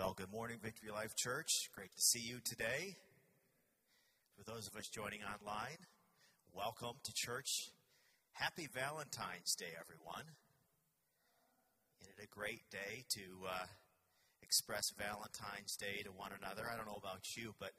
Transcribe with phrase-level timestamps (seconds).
[0.00, 1.68] Well, good morning, Victory Life Church.
[1.74, 2.96] Great to see you today.
[4.34, 5.76] For those of us joining online,
[6.54, 7.68] welcome to church.
[8.32, 10.24] Happy Valentine's Day, everyone.
[12.00, 13.66] Isn't it a great day to uh,
[14.42, 16.62] express Valentine's Day to one another?
[16.66, 17.72] I don't know about you, but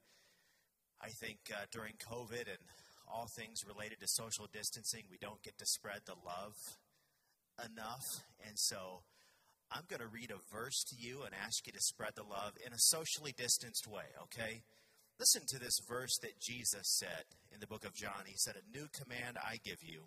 [1.01, 2.61] I think uh, during COVID and
[3.11, 6.53] all things related to social distancing, we don't get to spread the love
[7.65, 8.21] enough.
[8.47, 9.01] And so
[9.71, 12.53] I'm going to read a verse to you and ask you to spread the love
[12.65, 14.61] in a socially distanced way, okay?
[15.17, 17.23] Listen to this verse that Jesus said
[17.53, 18.25] in the book of John.
[18.25, 20.03] He said, A new command I give you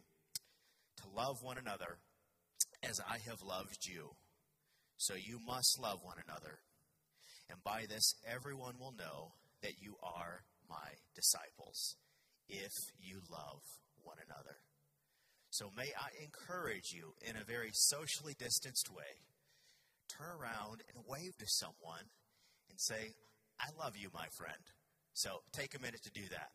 [0.99, 1.97] to love one another
[2.83, 4.11] as I have loved you.
[4.99, 6.59] So you must love one another.
[7.49, 11.97] And by this, everyone will know that you are my disciples
[12.49, 13.63] if you love
[14.03, 14.57] one another.
[15.51, 19.25] So may I encourage you in a very socially distanced way
[20.17, 22.07] turn around and wave to someone
[22.71, 23.15] and say,
[23.61, 24.63] I love you, my friend.
[25.13, 26.51] So take a minute to do that.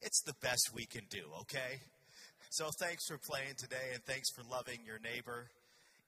[0.00, 1.80] It's the best we can do, okay?
[2.50, 5.48] So thanks for playing today and thanks for loving your neighbor.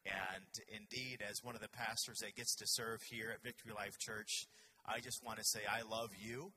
[0.06, 3.98] And indeed, as one of the pastors that gets to serve here at Victory Life
[3.98, 4.46] Church,
[4.86, 6.52] I just want to say I love you.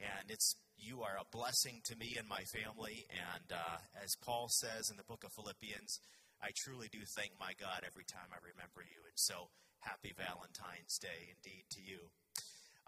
[0.00, 3.06] And it's you are a blessing to me and my family.
[3.12, 6.00] And uh, as Paul says in the book of Philippians,
[6.40, 9.04] I truly do thank my God every time I remember you.
[9.04, 12.08] And so, happy Valentine's Day indeed to you.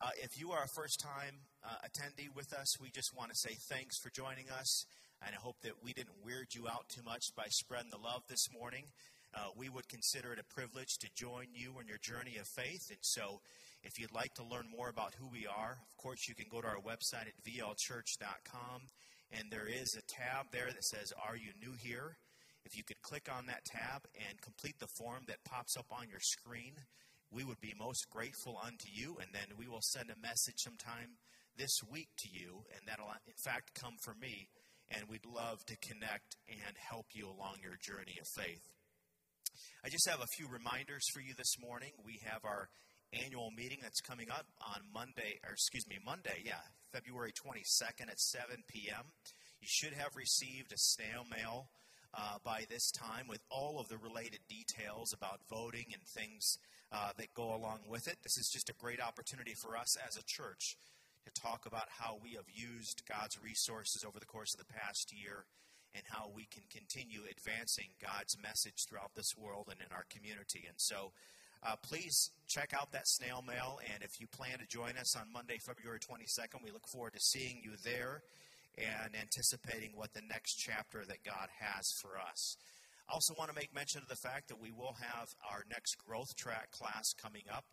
[0.01, 3.37] Uh, if you are a first time uh, attendee with us, we just want to
[3.37, 4.85] say thanks for joining us.
[5.25, 8.23] And I hope that we didn't weird you out too much by spreading the love
[8.29, 8.91] this morning.
[9.35, 12.91] Uh, we would consider it a privilege to join you in your journey of faith.
[12.91, 13.41] And so,
[13.83, 16.61] if you'd like to learn more about who we are, of course, you can go
[16.61, 18.83] to our website at vlchurch.com,
[19.33, 22.17] and there is a tab there that says, Are you new here?
[22.65, 26.09] If you could click on that tab and complete the form that pops up on
[26.09, 26.75] your screen,
[27.31, 31.17] we would be most grateful unto you, and then we will send a message sometime
[31.57, 34.49] this week to you, and that'll, in fact, come from me,
[34.91, 38.72] and we'd love to connect and help you along your journey of faith.
[39.85, 41.93] I just have a few reminders for you this morning.
[42.05, 42.69] We have our
[43.13, 48.21] annual meeting that's coming up on Monday, or excuse me, Monday, yeah, February 22nd at
[48.21, 49.05] 7 p.m.
[49.61, 51.69] You should have received a snail mail
[52.15, 56.59] uh, by this time with all of the related details about voting and things
[56.91, 58.17] uh, that go along with it.
[58.23, 60.77] This is just a great opportunity for us as a church
[61.25, 65.13] to talk about how we have used God's resources over the course of the past
[65.13, 65.45] year
[65.95, 70.65] and how we can continue advancing God's message throughout this world and in our community.
[70.67, 71.13] And so,
[71.63, 73.79] uh, please check out that snail mail.
[73.93, 77.21] And if you plan to join us on Monday, February 22nd, we look forward to
[77.21, 78.23] seeing you there
[78.77, 82.57] and anticipating what the next chapter that God has for us.
[83.09, 85.97] I also want to make mention of the fact that we will have our next
[86.05, 87.65] growth track class coming up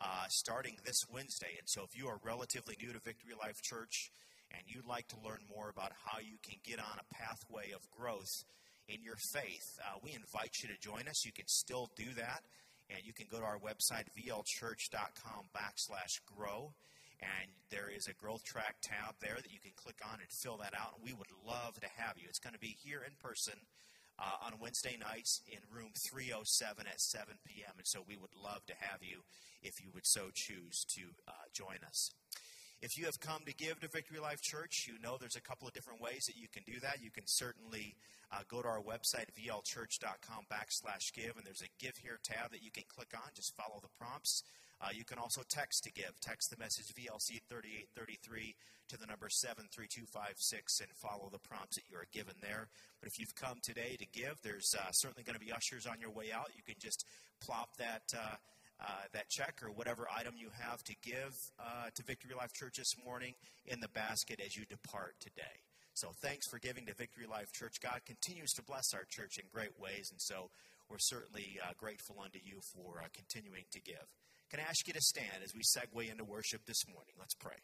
[0.00, 1.56] uh, starting this Wednesday.
[1.58, 4.10] And so, if you are relatively new to Victory Life Church
[4.54, 7.82] and you'd like to learn more about how you can get on a pathway of
[7.90, 8.44] growth
[8.88, 11.24] in your faith, uh, we invite you to join us.
[11.24, 12.42] You can still do that.
[12.90, 16.74] And you can go to our website, vlchurch.com backslash grow.
[17.20, 20.58] And there is a growth track tab there that you can click on and fill
[20.58, 20.96] that out.
[20.96, 22.26] And we would love to have you.
[22.28, 23.54] It's going to be here in person
[24.18, 27.72] uh, on Wednesday nights in room 307 at 7 p.m.
[27.78, 29.24] And so we would love to have you
[29.62, 32.10] if you would so choose to uh, join us.
[32.82, 35.66] If you have come to give to Victory Life Church, you know there's a couple
[35.66, 37.00] of different ways that you can do that.
[37.00, 37.94] You can certainly
[38.32, 42.62] uh, go to our website, vlchurch.com backslash give, and there's a Give Here tab that
[42.62, 43.30] you can click on.
[43.34, 44.42] Just follow the prompts.
[44.82, 46.12] Uh, you can also text to give.
[46.20, 48.54] Text the message VLC3833
[48.88, 52.68] to the number 73256 and follow the prompts that you are given there.
[53.00, 56.00] But if you've come today to give, there's uh, certainly going to be ushers on
[56.00, 56.50] your way out.
[56.54, 57.06] You can just
[57.40, 58.12] plop that.
[58.84, 62.76] Uh, that check or whatever item you have to give uh, to Victory Life Church
[62.76, 63.32] this morning
[63.64, 65.56] in the basket as you depart today.
[65.94, 67.80] So thanks for giving to Victory Life Church.
[67.80, 70.50] God continues to bless our church in great ways, and so
[70.90, 74.04] we're certainly uh, grateful unto you for uh, continuing to give.
[74.50, 77.14] Can I ask you to stand as we segue into worship this morning?
[77.18, 77.56] Let's pray.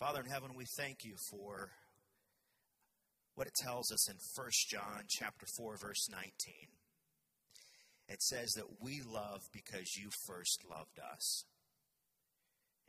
[0.00, 1.70] Father in heaven, we thank you for
[3.36, 6.32] what it tells us in 1 John chapter 4 verse 19.
[8.12, 11.46] It says that we love because you first loved us.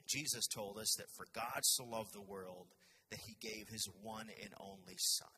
[0.05, 2.67] Jesus told us that for God so loved the world
[3.09, 5.29] that he gave his one and only Son.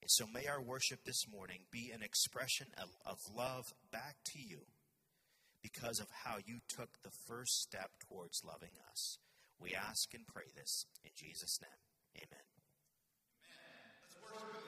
[0.00, 4.38] And so may our worship this morning be an expression of, of love back to
[4.40, 4.60] you
[5.62, 9.18] because of how you took the first step towards loving us.
[9.60, 11.70] We ask and pray this in Jesus' name.
[12.14, 12.32] Save
[14.32, 14.67] us,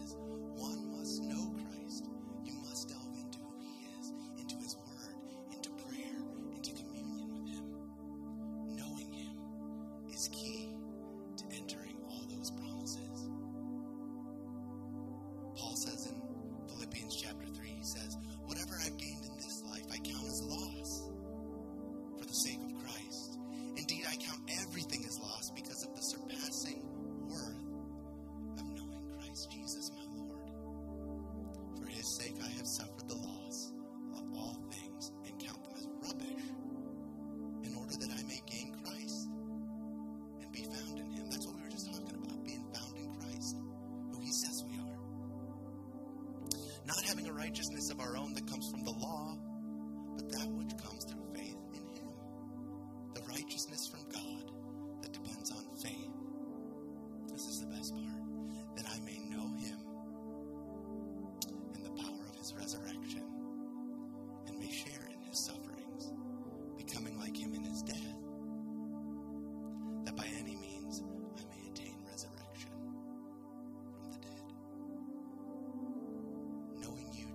[47.51, 48.33] righteousness of our own,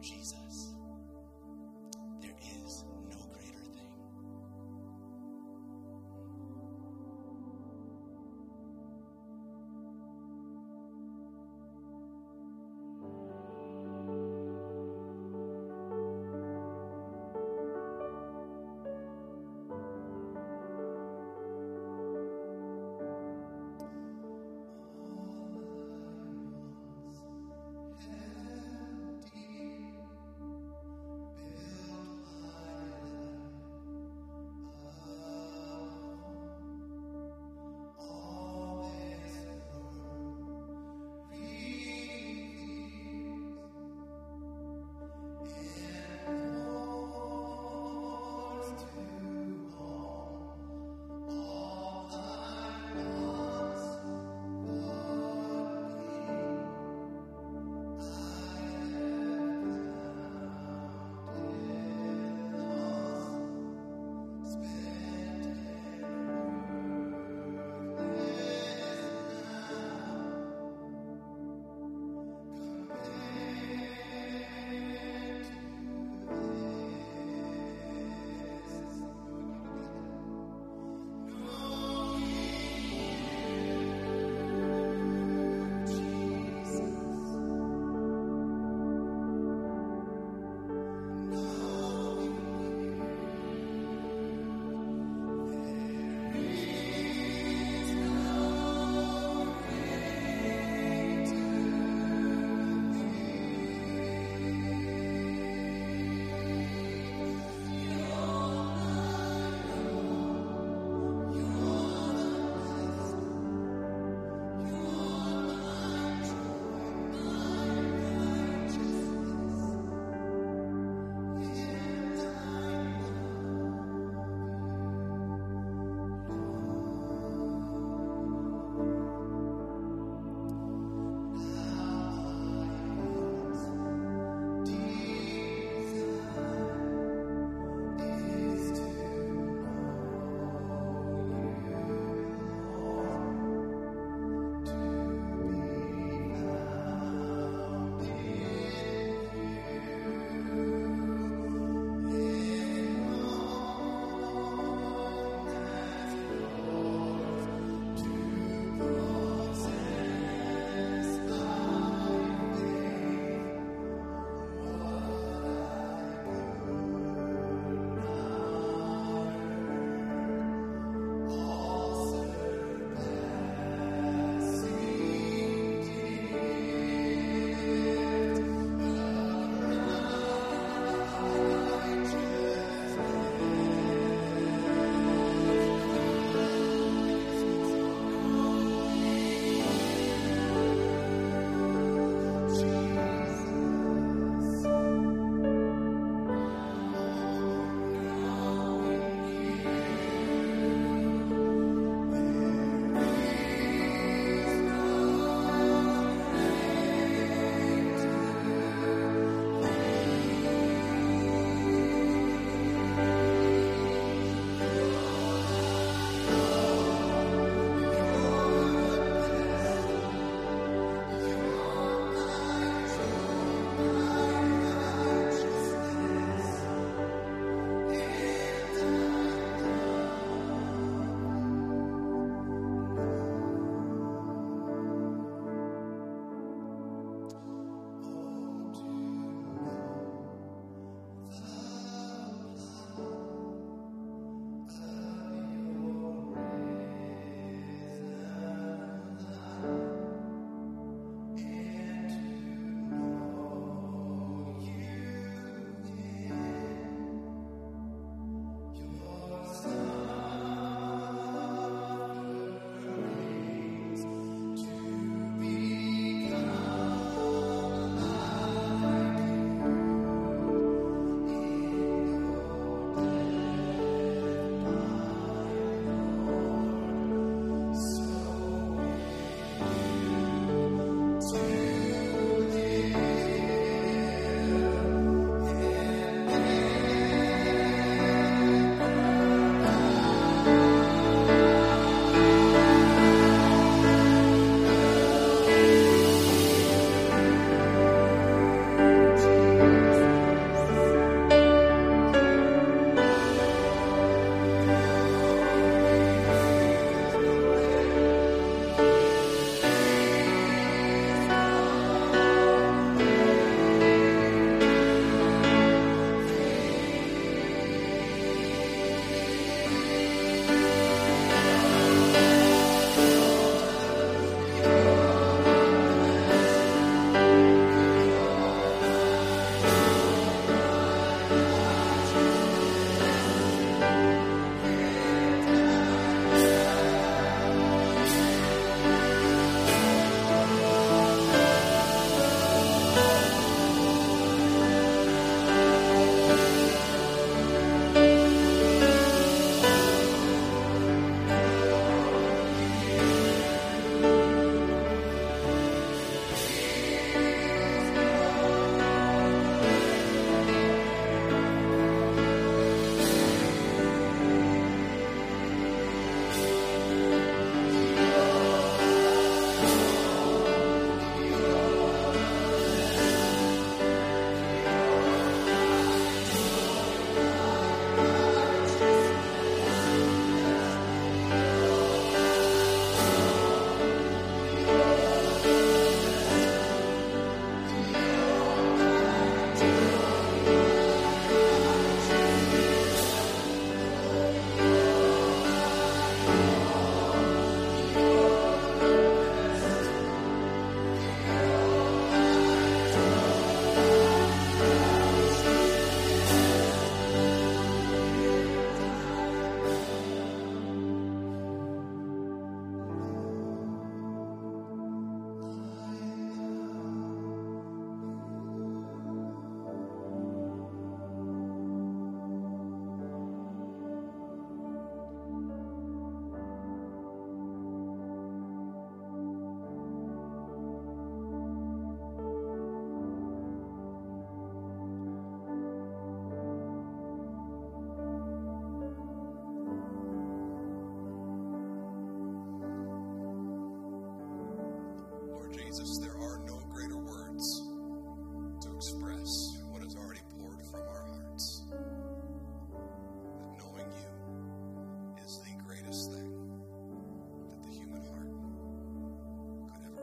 [0.06, 0.45] Jesus,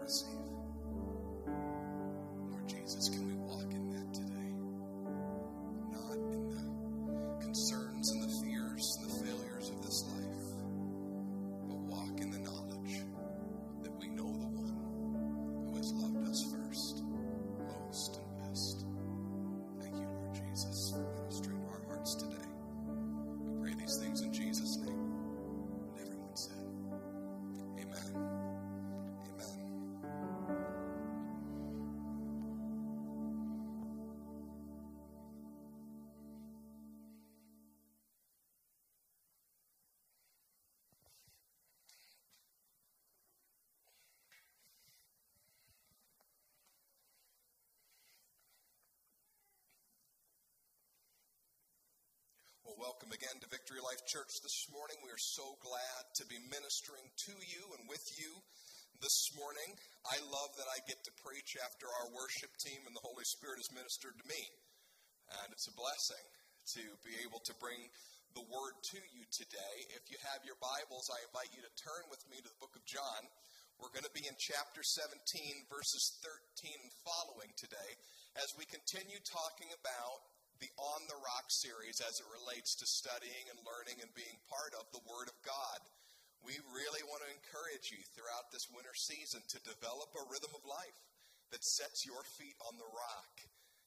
[0.03, 0.42] mercy.
[52.79, 54.97] Welcome again to Victory Life Church this morning.
[55.05, 58.33] We are so glad to be ministering to you and with you
[58.97, 59.77] this morning.
[60.09, 63.61] I love that I get to preach after our worship team and the Holy Spirit
[63.61, 64.41] has ministered to me.
[65.37, 66.25] And it's a blessing
[66.73, 67.77] to be able to bring
[68.33, 69.75] the word to you today.
[69.93, 72.73] If you have your Bibles, I invite you to turn with me to the book
[72.73, 73.21] of John.
[73.77, 77.91] We're going to be in chapter 17, verses 13 and following today,
[78.41, 83.49] as we continue talking about the On the Rock series as it relates to studying
[83.49, 85.79] and learning and being part of the Word of God.
[86.43, 90.67] We really want to encourage you throughout this winter season to develop a rhythm of
[90.67, 90.99] life
[91.55, 93.33] that sets your feet on the rock.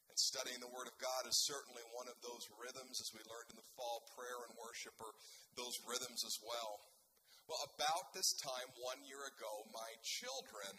[0.08, 3.52] And studying the Word of God is certainly one of those rhythms, as we learned
[3.52, 5.12] in the fall prayer and worship, or
[5.58, 6.80] those rhythms as well.
[7.44, 10.72] Well, about this time one year ago, my children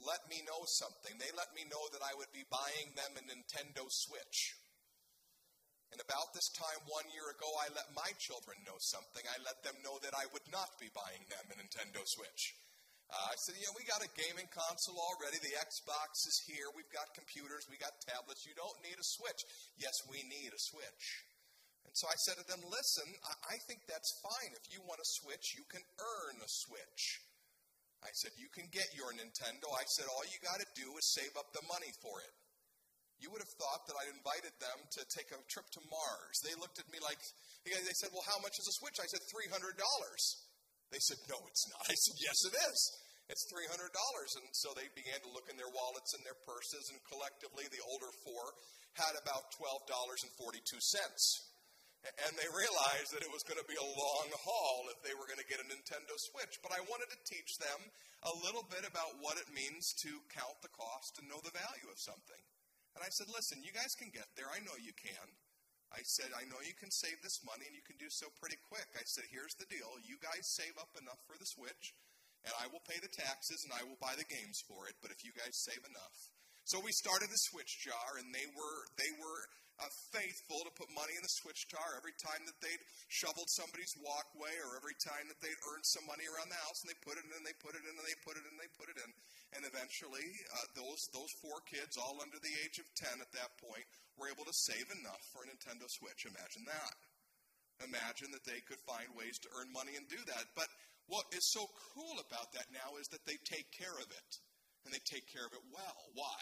[0.00, 1.12] let me know something.
[1.20, 4.56] They let me know that I would be buying them a Nintendo Switch.
[5.90, 9.26] And about this time one year ago, I let my children know something.
[9.26, 12.54] I let them know that I would not be buying them a Nintendo Switch.
[13.10, 15.42] Uh, I said, you know, we got a gaming console already.
[15.42, 16.70] The Xbox is here.
[16.78, 17.66] We've got computers.
[17.66, 18.46] We got tablets.
[18.46, 19.42] You don't need a Switch.
[19.82, 21.26] Yes, we need a Switch.
[21.82, 24.54] And so I said to them, listen, I, I think that's fine.
[24.54, 27.18] If you want a Switch, you can earn a Switch.
[28.06, 29.74] I said, you can get your Nintendo.
[29.74, 32.30] I said, all you got to do is save up the money for it
[33.20, 36.36] you would have thought that I'd invited them to take a trip to Mars.
[36.44, 37.20] They looked at me like,
[37.64, 38.96] they said, Well, how much is a Switch?
[38.96, 39.76] I said, $300.
[40.90, 41.84] They said, No, it's not.
[41.92, 42.80] I said, Yes, it is.
[43.30, 43.78] It's $300.
[44.42, 47.78] And so they began to look in their wallets and their purses, and collectively, the
[47.86, 48.58] older four
[48.98, 50.26] had about $12.42.
[52.00, 55.28] And they realized that it was going to be a long haul if they were
[55.28, 56.56] going to get a Nintendo Switch.
[56.64, 57.80] But I wanted to teach them
[58.24, 61.88] a little bit about what it means to count the cost and know the value
[61.92, 62.40] of something.
[62.94, 64.50] And I said, listen, you guys can get there.
[64.50, 65.28] I know you can.
[65.90, 68.58] I said, I know you can save this money and you can do so pretty
[68.70, 68.86] quick.
[68.94, 69.90] I said, here's the deal.
[70.06, 71.94] You guys save up enough for the Switch,
[72.46, 74.94] and I will pay the taxes and I will buy the games for it.
[75.02, 76.16] But if you guys save enough.
[76.62, 79.40] So we started the Switch jar, and they were, they were
[79.80, 83.96] uh, faithful to put money in the switch jar every time that they'd shoveled somebody's
[83.96, 87.16] walkway or every time that they'd earned some money around the house and they put
[87.16, 88.92] it in and they put it in and they put it in and they put
[88.92, 89.10] it in.
[89.56, 93.56] And eventually, uh, those, those four kids, all under the age of 10 at that
[93.58, 93.82] point,
[94.14, 96.28] were able to save enough for a Nintendo Switch.
[96.28, 96.96] Imagine that.
[97.80, 100.44] Imagine that they could find ways to earn money and do that.
[100.52, 100.68] But
[101.08, 101.64] what is so
[101.96, 104.30] cool about that now is that they take care of it.
[104.84, 106.00] And they take care of it well.
[106.14, 106.40] Why?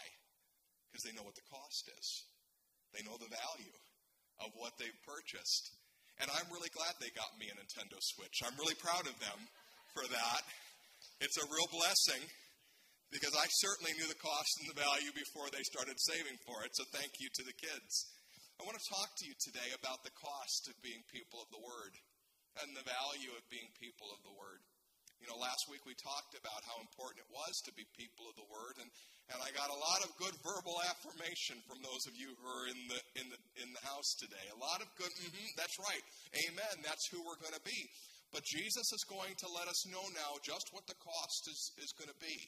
[0.87, 2.07] Because they know what the cost is.
[2.93, 3.75] They know the value
[4.41, 5.75] of what they've purchased.
[6.19, 8.43] And I'm really glad they got me a Nintendo Switch.
[8.43, 9.39] I'm really proud of them
[9.95, 10.43] for that.
[11.23, 12.23] It's a real blessing
[13.11, 16.75] because I certainly knew the cost and the value before they started saving for it.
[16.75, 18.05] So thank you to the kids.
[18.59, 21.63] I want to talk to you today about the cost of being people of the
[21.63, 21.95] Word
[22.59, 24.59] and the value of being people of the Word.
[25.19, 28.39] You know, last week we talked about how important it was to be people of
[28.39, 28.87] the Word, and,
[29.35, 32.67] and I got a lot of good verbal affirmation from those of you who are
[32.71, 34.47] in the in the in the house today.
[34.55, 35.11] A lot of good.
[35.11, 36.03] Mm-hmm, that's right.
[36.47, 36.75] Amen.
[36.87, 37.91] That's who we're going to be.
[38.31, 41.91] But Jesus is going to let us know now just what the cost is is
[41.99, 42.39] going to be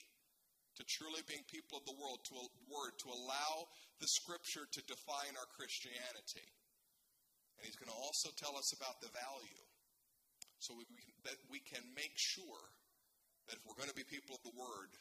[0.80, 3.68] to truly being people of the world, to a word, to allow
[4.00, 6.48] the Scripture to define our Christianity.
[7.60, 9.62] And He's going to also tell us about the value
[10.62, 12.62] so we, we, that we can make sure
[13.50, 14.94] that if we're going to be people of the Word,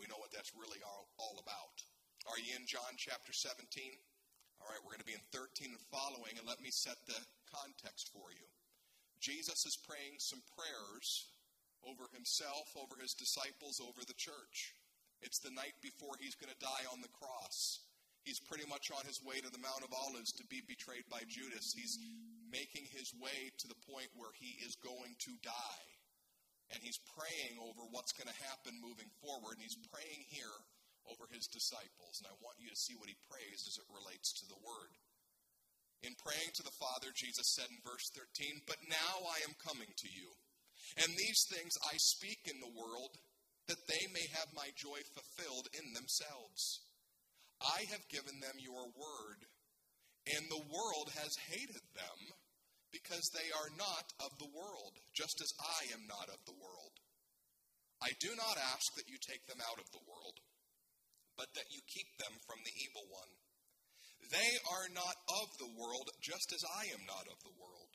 [0.00, 1.76] we know what that's really all, all about.
[2.24, 3.68] Are you in John chapter 17?
[4.64, 7.20] All right, we're going to be in 13 and following, and let me set the
[7.52, 8.48] context for you.
[9.20, 11.36] Jesus is praying some prayers
[11.84, 14.72] over himself, over his disciples, over the church.
[15.20, 17.84] It's the night before he's going to die on the cross.
[18.24, 21.28] He's pretty much on his way to the Mount of Olives to be betrayed by
[21.28, 21.76] Judas.
[21.76, 22.00] He's
[22.54, 25.86] making his way to the point where he is going to die.
[26.70, 29.58] And he's praying over what's going to happen moving forward.
[29.58, 30.58] And he's praying here
[31.10, 32.22] over his disciples.
[32.22, 34.94] And I want you to see what he prays as it relates to the word.
[36.06, 39.88] In praying to the Father, Jesus said in verse 13, But now I am coming
[39.88, 40.30] to you.
[41.00, 43.16] And these things I speak in the world,
[43.68, 46.84] that they may have my joy fulfilled in themselves.
[47.64, 49.40] I have given them your word,
[50.28, 52.20] and the world has hated them
[52.94, 56.94] because they are not of the world, just as I am not of the world.
[57.98, 60.38] I do not ask that you take them out of the world,
[61.34, 63.32] but that you keep them from the evil one.
[64.30, 67.92] They are not of the world, just as I am not of the world.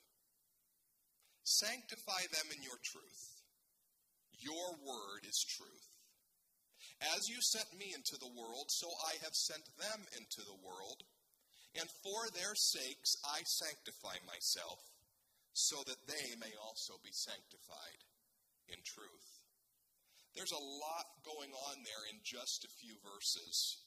[1.48, 3.24] Sanctify them in your truth.
[4.36, 5.88] Your word is truth.
[7.16, 11.08] As you sent me into the world, so I have sent them into the world.
[11.78, 14.80] And for their sakes I sanctify myself,
[15.60, 18.02] so that they may also be sanctified
[18.72, 19.30] in truth.
[20.32, 23.84] There's a lot going on there in just a few verses.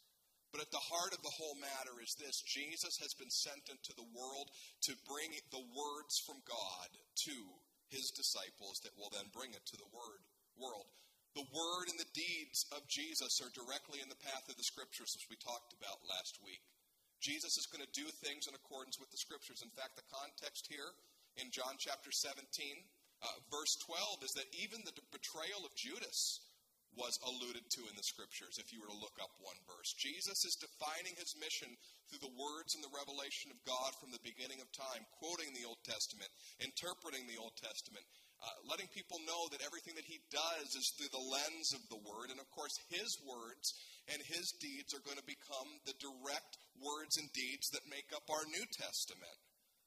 [0.52, 3.96] But at the heart of the whole matter is this Jesus has been sent into
[3.96, 4.52] the world
[4.84, 6.92] to bring the words from God
[7.24, 7.36] to
[7.88, 10.20] his disciples that will then bring it to the word,
[10.60, 10.92] world.
[11.32, 15.16] The word and the deeds of Jesus are directly in the path of the scriptures,
[15.16, 16.60] as we talked about last week.
[17.24, 19.64] Jesus is going to do things in accordance with the scriptures.
[19.64, 20.92] In fact, the context here
[21.36, 22.42] in John chapter 17
[23.22, 26.42] uh, verse 12 is that even the betrayal of Judas
[26.92, 29.96] was alluded to in the scriptures, if you were to look up one verse.
[29.96, 31.72] Jesus is defining his mission
[32.10, 35.64] through the words and the revelation of God from the beginning of time, quoting the
[35.64, 36.28] Old Testament,
[36.60, 38.04] interpreting the Old Testament,
[38.44, 42.02] uh, letting people know that everything that he does is through the lens of the
[42.04, 42.28] Word.
[42.28, 43.72] And of course, his words
[44.12, 48.28] and his deeds are going to become the direct words and deeds that make up
[48.28, 49.38] our New Testament.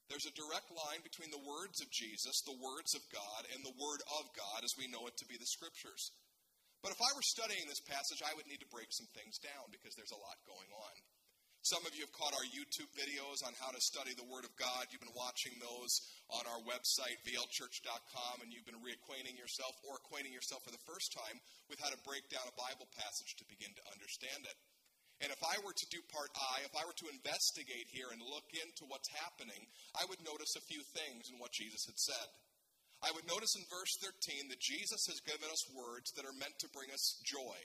[0.06, 3.74] There's a direct line between the words of Jesus, the words of God, and the
[3.74, 6.14] Word of God as we know it to be the Scriptures.
[6.86, 9.74] But if I were studying this passage, I would need to break some things down
[9.74, 10.94] because there's a lot going on.
[11.66, 14.54] Some of you have caught our YouTube videos on how to study the Word of
[14.54, 14.86] God.
[14.94, 15.98] You've been watching those
[16.30, 21.10] on our website, vlchurch.com, and you've been reacquainting yourself or acquainting yourself for the first
[21.18, 24.54] time with how to break down a Bible passage to begin to understand it.
[25.24, 28.20] And if I were to do part I, if I were to investigate here and
[28.20, 29.64] look into what's happening,
[29.96, 32.30] I would notice a few things in what Jesus had said.
[33.00, 36.60] I would notice in verse 13 that Jesus has given us words that are meant
[36.60, 37.58] to bring us joy.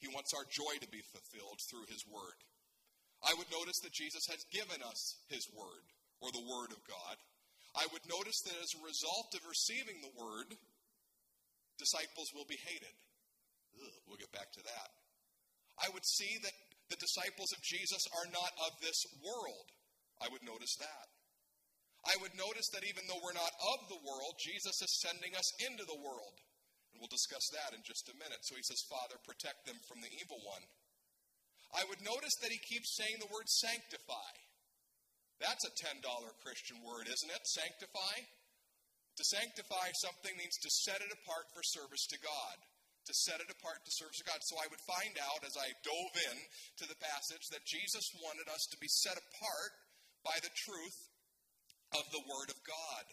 [0.00, 2.40] He wants our joy to be fulfilled through His Word.
[3.24, 5.84] I would notice that Jesus has given us His Word,
[6.20, 7.16] or the Word of God.
[7.76, 10.52] I would notice that as a result of receiving the Word,
[11.80, 12.94] disciples will be hated.
[13.80, 14.88] Ugh, we'll get back to that.
[15.80, 16.54] I would see that
[16.92, 19.68] the disciples of Jesus are not of this world.
[20.20, 21.06] I would notice that.
[22.04, 25.48] I would notice that even though we're not of the world, Jesus is sending us
[25.64, 26.36] into the world.
[26.92, 28.44] And we'll discuss that in just a minute.
[28.44, 30.60] So he says, Father, protect them from the evil one.
[31.72, 34.32] I would notice that he keeps saying the word sanctify.
[35.40, 36.04] That's a $10
[36.44, 37.42] Christian word, isn't it?
[37.48, 38.14] Sanctify.
[39.16, 42.56] To sanctify something means to set it apart for service to God
[43.06, 44.40] to set it apart to service to God.
[44.44, 46.36] So I would find out as I dove in
[46.80, 49.72] to the passage that Jesus wanted us to be set apart
[50.24, 50.98] by the truth
[51.92, 53.04] of the Word of God.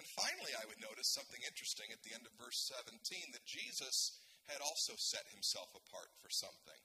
[0.00, 2.96] And finally, I would notice something interesting at the end of verse 17
[3.36, 4.16] that Jesus
[4.48, 6.80] had also set himself apart for something.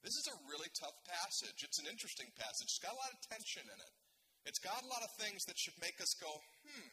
[0.00, 1.60] This is a really tough passage.
[1.60, 2.72] It's an interesting passage.
[2.72, 3.94] It's got a lot of tension in it.
[4.48, 6.30] It's got a lot of things that should make us go,
[6.62, 6.90] hmm,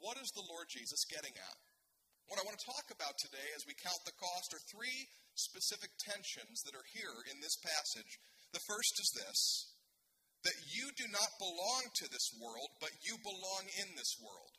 [0.00, 1.58] what is the Lord Jesus getting at?
[2.28, 5.88] What I want to talk about today as we count the cost are three specific
[5.96, 8.20] tensions that are here in this passage.
[8.52, 9.40] The first is this
[10.44, 14.54] that you do not belong to this world, but you belong in this world,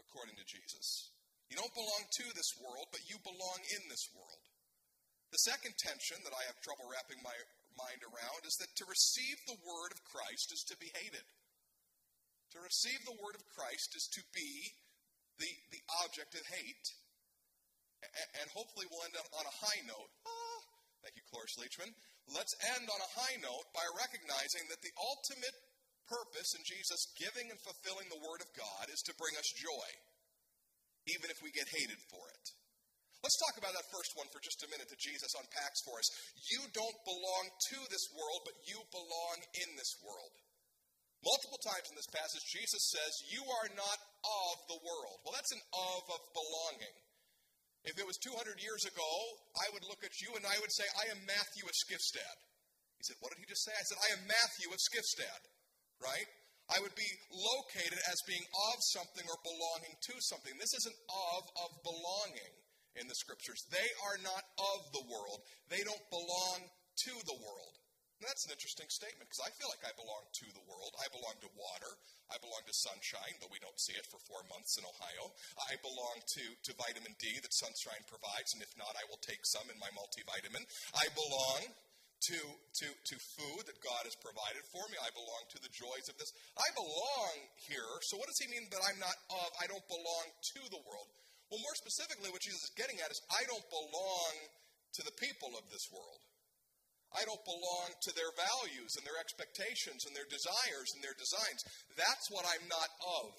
[0.00, 1.12] according to Jesus.
[1.52, 4.44] You don't belong to this world, but you belong in this world.
[5.28, 7.36] The second tension that I have trouble wrapping my
[7.76, 11.28] mind around is that to receive the word of Christ is to be hated.
[12.56, 14.72] To receive the word of Christ is to be
[15.38, 16.86] the, the object of hate.
[18.38, 20.10] And hopefully we'll end up on a high note.
[20.28, 20.60] Ah,
[21.00, 21.88] thank you, Cloris Leachman.
[22.30, 25.56] Let's end on a high note by recognizing that the ultimate
[26.04, 29.88] purpose in Jesus giving and fulfilling the Word of God is to bring us joy,
[31.16, 32.46] even if we get hated for it.
[33.24, 36.12] Let's talk about that first one for just a minute that Jesus unpacks for us.
[36.52, 40.43] You don't belong to this world, but you belong in this world.
[41.24, 45.24] Multiple times in this passage, Jesus says, You are not of the world.
[45.24, 46.96] Well, that's an of of belonging.
[47.88, 49.10] If it was 200 years ago,
[49.56, 52.36] I would look at you and I would say, I am Matthew of Skifstad.
[53.00, 53.72] He said, What did he just say?
[53.72, 55.40] I said, I am Matthew of Skifstad,
[55.96, 56.28] right?
[56.72, 60.52] I would be located as being of something or belonging to something.
[60.56, 62.52] This isn't of of belonging
[62.96, 63.64] in the scriptures.
[63.68, 67.74] They are not of the world, they don't belong to the world.
[68.22, 70.94] That's an interesting statement because I feel like I belong to the world.
[70.98, 71.92] I belong to water.
[72.30, 75.34] I belong to sunshine, though we don't see it for four months in Ohio.
[75.70, 79.44] I belong to, to vitamin D that sunshine provides, and if not, I will take
[79.44, 80.64] some in my multivitamin.
[80.96, 81.68] I belong
[82.30, 82.38] to,
[82.80, 84.96] to, to food that God has provided for me.
[84.96, 86.32] I belong to the joys of this.
[86.56, 87.34] I belong
[87.68, 87.92] here.
[88.08, 89.48] So, what does he mean that I'm not of?
[89.60, 91.10] I don't belong to the world.
[91.52, 94.32] Well, more specifically, what Jesus is getting at is I don't belong
[94.96, 96.22] to the people of this world.
[97.14, 101.62] I don't belong to their values and their expectations and their desires and their designs.
[101.94, 102.90] That's what I'm not
[103.22, 103.30] of.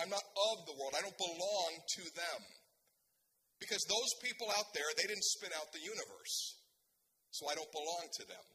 [0.00, 0.96] I'm not of the world.
[0.96, 2.40] I don't belong to them.
[3.60, 6.56] Because those people out there, they didn't spin out the universe.
[7.36, 8.46] So I don't belong to them.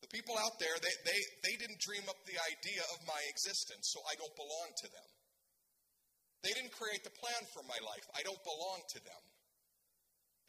[0.00, 3.92] The people out there, they, they, they didn't dream up the idea of my existence,
[3.92, 5.08] so I don't belong to them.
[6.42, 8.02] They didn't create the plan for my life.
[8.18, 9.22] I don't belong to them.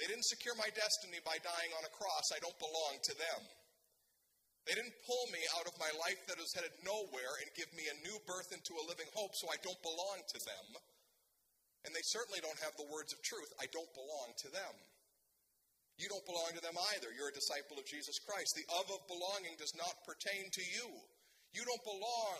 [0.01, 2.33] They didn't secure my destiny by dying on a cross.
[2.33, 3.41] I don't belong to them.
[4.65, 7.83] They didn't pull me out of my life that was headed nowhere and give me
[7.91, 10.67] a new birth into a living hope, so I don't belong to them.
[11.83, 13.51] And they certainly don't have the words of truth.
[13.59, 14.73] I don't belong to them.
[15.99, 17.11] You don't belong to them either.
[17.11, 18.55] You're a disciple of Jesus Christ.
[18.55, 20.87] The of of belonging does not pertain to you.
[21.51, 22.39] You don't belong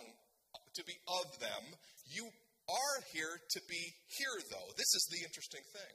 [0.74, 1.64] to be of them.
[2.08, 2.24] You
[2.72, 3.82] are here to be
[4.16, 4.70] here, though.
[4.80, 5.94] This is the interesting thing.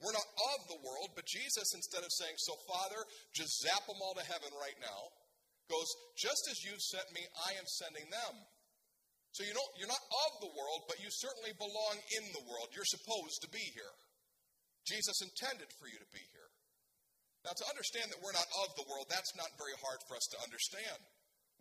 [0.00, 3.04] We're not of the world, but Jesus, instead of saying, So, Father,
[3.36, 5.12] just zap them all to heaven right now,
[5.68, 8.34] goes, Just as you've sent me, I am sending them.
[9.36, 12.74] So you don't, you're not of the world, but you certainly belong in the world.
[12.74, 13.94] You're supposed to be here.
[14.88, 16.50] Jesus intended for you to be here.
[17.46, 20.26] Now, to understand that we're not of the world, that's not very hard for us
[20.34, 20.98] to understand.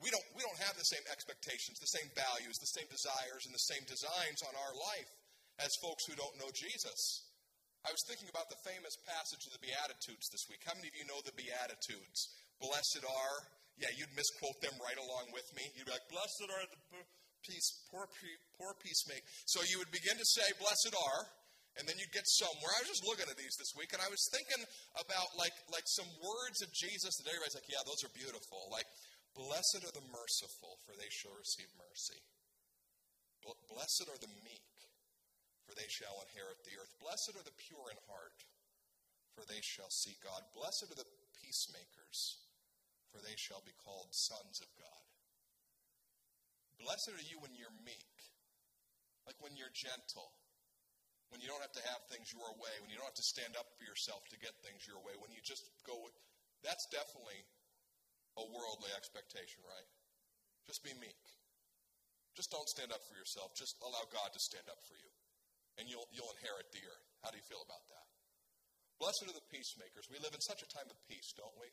[0.02, 3.54] We don't, we don't have the same expectations, the same values, the same desires, and
[3.54, 5.12] the same designs on our life
[5.60, 7.29] as folks who don't know Jesus.
[7.88, 10.60] I was thinking about the famous passage of the Beatitudes this week.
[10.68, 12.20] How many of you know the Beatitudes?
[12.60, 13.38] Blessed are,
[13.80, 15.64] yeah, you'd misquote them right along with me.
[15.80, 16.80] You'd be like, Blessed are the
[17.48, 18.04] peace, poor,
[18.60, 19.24] poor peacemaker.
[19.48, 21.24] So you would begin to say, Blessed are,
[21.80, 22.76] and then you'd get somewhere.
[22.76, 24.60] I was just looking at these this week, and I was thinking
[25.00, 28.68] about like like some words of Jesus that everybody's like, Yeah, those are beautiful.
[28.68, 28.90] Like,
[29.40, 32.20] Blessed are the merciful, for they shall receive mercy.
[33.72, 34.68] Blessed are the meek
[35.70, 36.90] for they shall inherit the earth.
[36.98, 38.42] Blessed are the pure in heart,
[39.38, 40.42] for they shall see God.
[40.58, 41.06] Blessed are the
[41.38, 42.42] peacemakers,
[43.14, 45.06] for they shall be called sons of God.
[46.82, 48.18] Blessed are you when you're meek,
[49.30, 50.34] like when you're gentle,
[51.30, 53.54] when you don't have to have things your way, when you don't have to stand
[53.54, 56.10] up for yourself to get things your way, when you just go.
[56.66, 57.46] That's definitely
[58.42, 59.90] a worldly expectation, right?
[60.66, 61.22] Just be meek.
[62.34, 63.54] Just don't stand up for yourself.
[63.54, 65.14] Just allow God to stand up for you
[65.80, 67.08] and you'll, you'll inherit the earth.
[67.24, 68.06] How do you feel about that?
[69.00, 70.12] Blessed are the peacemakers.
[70.12, 71.72] We live in such a time of peace, don't we?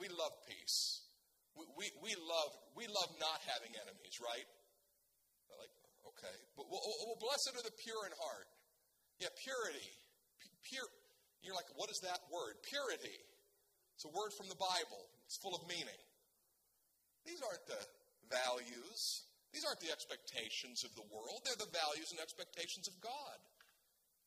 [0.00, 1.04] We love peace.
[1.52, 4.48] We, we, we, love, we love not having enemies, right?
[5.60, 5.72] Like,
[6.16, 6.36] okay.
[6.56, 8.48] But well, well, blessed are the pure in heart.
[9.20, 9.92] Yeah, purity.
[10.64, 10.88] Pure.
[11.44, 12.56] You're like, what is that word?
[12.64, 13.20] Purity.
[13.96, 15.04] It's a word from the Bible.
[15.28, 16.00] It's full of meaning.
[17.28, 17.80] These aren't the
[18.32, 23.38] values these aren't the expectations of the world, they're the values and expectations of God.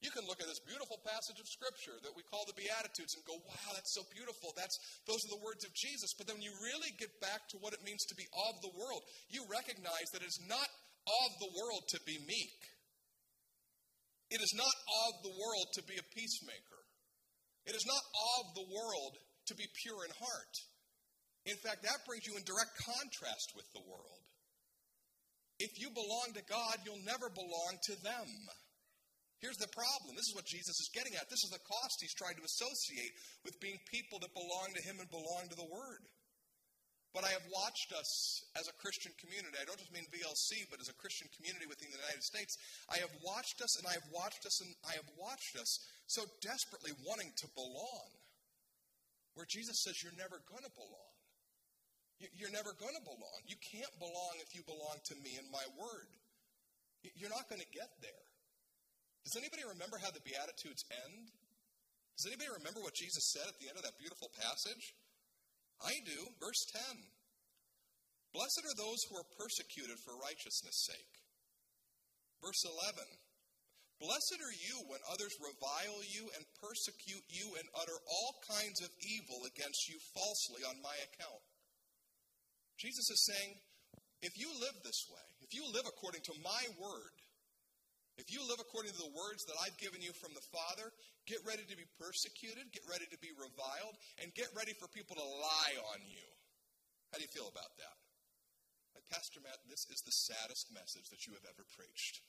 [0.04, 3.24] You can look at this beautiful passage of Scripture that we call the Beatitudes and
[3.24, 4.52] go, wow, that's so beautiful.
[4.52, 4.76] That's,
[5.08, 6.12] those are the words of Jesus.
[6.12, 8.76] But then when you really get back to what it means to be of the
[8.76, 9.00] world,
[9.32, 10.68] you recognize that it's not
[11.08, 12.60] of the world to be meek.
[14.28, 14.76] It is not
[15.08, 16.84] of the world to be a peacemaker.
[17.64, 18.04] It is not
[18.44, 19.16] of the world
[19.48, 20.56] to be pure in heart.
[21.48, 24.23] In fact, that brings you in direct contrast with the world.
[25.64, 28.28] If you belong to God, you'll never belong to them.
[29.40, 30.16] Here's the problem.
[30.16, 31.32] This is what Jesus is getting at.
[31.32, 33.16] This is the cost he's trying to associate
[33.48, 36.04] with being people that belong to him and belong to the Word.
[37.16, 40.82] But I have watched us as a Christian community, I don't just mean VLC, but
[40.82, 42.58] as a Christian community within the United States,
[42.90, 46.26] I have watched us and I have watched us and I have watched us so
[46.42, 48.10] desperately wanting to belong.
[49.36, 51.13] Where Jesus says you're never going to belong.
[52.20, 53.40] You're never going to belong.
[53.50, 56.08] You can't belong if you belong to me and my word.
[57.16, 58.26] You're not going to get there.
[59.28, 61.32] Does anybody remember how the Beatitudes end?
[62.16, 64.96] Does anybody remember what Jesus said at the end of that beautiful passage?
[65.84, 66.20] I do.
[66.40, 67.02] Verse 10
[68.32, 71.14] Blessed are those who are persecuted for righteousness' sake.
[72.42, 73.04] Verse 11
[74.02, 78.92] Blessed are you when others revile you and persecute you and utter all kinds of
[79.00, 81.44] evil against you falsely on my account.
[82.78, 83.56] Jesus is saying,
[84.24, 87.16] if you live this way, if you live according to my word,
[88.16, 90.94] if you live according to the words that I've given you from the Father,
[91.26, 95.18] get ready to be persecuted, get ready to be reviled, and get ready for people
[95.18, 96.28] to lie on you.
[97.10, 97.98] How do you feel about that?
[98.94, 102.22] Like, Pastor Matt, this is the saddest message that you have ever preached.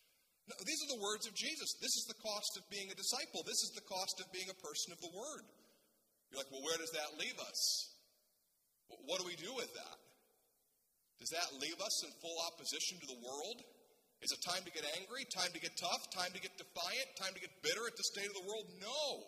[0.49, 1.77] No, these are the words of Jesus.
[1.81, 3.45] This is the cost of being a disciple.
[3.45, 5.45] This is the cost of being a person of the Word.
[6.29, 7.61] You're like, well, where does that leave us?
[9.09, 9.97] What do we do with that?
[11.25, 13.65] Does that leave us in full opposition to the world?
[14.21, 17.33] Is it time to get angry, time to get tough, time to get defiant, time
[17.33, 18.69] to get bitter at the state of the world?
[18.77, 19.25] No.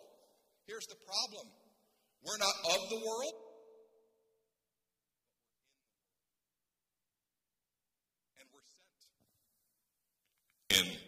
[0.69, 1.49] Here's the problem
[2.21, 3.33] we're not of the world.
[8.37, 8.61] And we're
[10.69, 11.01] sent in.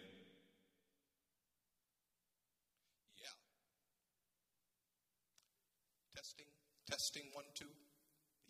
[3.14, 3.38] Yeah.
[6.18, 6.50] Testing,
[6.90, 7.70] testing, one, two.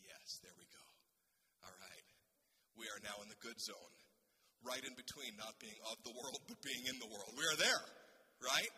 [0.09, 0.80] Yes, there we go.
[1.68, 1.91] All right.
[2.81, 3.95] We are now in the good zone,
[4.64, 7.28] right in between not being of the world, but being in the world.
[7.37, 7.85] We are there,
[8.41, 8.72] right?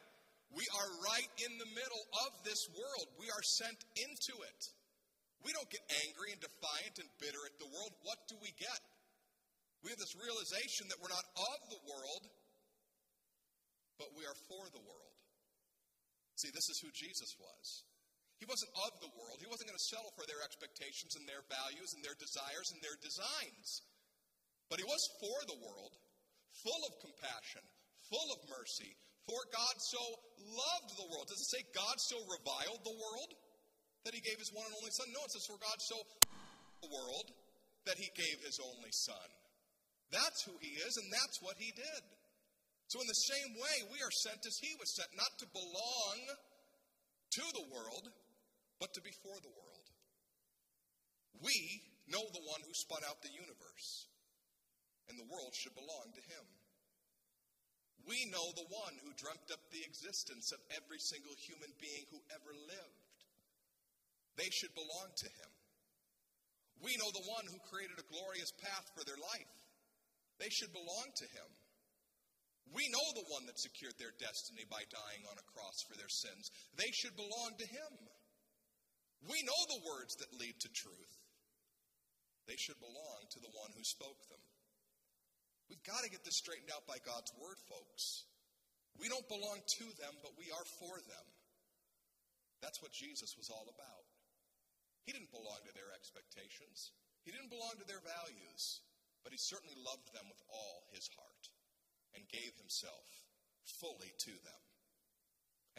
[0.51, 3.07] We are right in the middle of this world.
[3.15, 4.61] We are sent into it.
[5.47, 7.95] We don't get angry and defiant and bitter at the world.
[8.03, 8.83] What do we get?
[9.87, 12.27] We have this realization that we're not of the world,
[14.03, 15.15] but we are for the world.
[16.43, 17.87] See, this is who Jesus was.
[18.43, 19.39] He wasn't of the world.
[19.39, 22.83] He wasn't going to settle for their expectations and their values and their desires and
[22.83, 23.87] their designs.
[24.73, 25.93] But he was for the world,
[26.65, 27.61] full of compassion,
[28.09, 28.97] full of mercy,
[29.29, 30.01] for God so
[30.41, 31.29] loved the world.
[31.29, 33.37] Does it say God so reviled the world
[34.09, 35.13] that he gave his one and only son?
[35.13, 36.01] No, it says for God so
[36.81, 37.29] the world
[37.85, 39.29] that he gave his only son.
[40.09, 42.03] That's who he is, and that's what he did.
[42.89, 46.17] So, in the same way, we are sent as he was sent, not to belong
[46.33, 48.09] to the world,
[48.81, 49.87] but to be for the world.
[51.45, 51.53] We
[52.09, 54.09] know the one who spun out the universe,
[55.09, 56.45] and the world should belong to him.
[58.07, 62.19] We know the one who dreamt up the existence of every single human being who
[62.35, 63.19] ever lived.
[64.35, 65.51] They should belong to him.
[66.83, 69.55] We know the one who created a glorious path for their life.
[70.43, 71.51] They should belong to him.
[72.75, 76.11] We know the one that secured their destiny by dying on a cross for their
[76.11, 76.51] sins.
[76.75, 77.93] They should belong to him.
[79.31, 81.15] We know the words that lead to truth.
[82.51, 84.43] They should belong to the one who spoke them.
[85.73, 88.29] We've got to get this straightened out by God's word, folks.
[89.01, 91.27] We don't belong to them, but we are for them.
[92.61, 94.05] That's what Jesus was all about.
[95.09, 96.93] He didn't belong to their expectations,
[97.25, 98.85] he didn't belong to their values,
[99.25, 101.45] but he certainly loved them with all his heart
[102.21, 103.09] and gave himself
[103.65, 104.63] fully to them.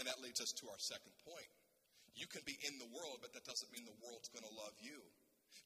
[0.01, 1.53] And that leads us to our second point.
[2.17, 4.73] You can be in the world, but that doesn't mean the world's going to love
[4.81, 5.05] you.